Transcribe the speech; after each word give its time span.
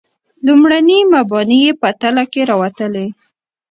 لومړني 0.45 0.99
مباني 1.13 1.57
یې 1.65 1.71
په 1.81 1.89
تله 2.01 2.23
کې 2.31 2.41
راوتلي. 2.49 3.07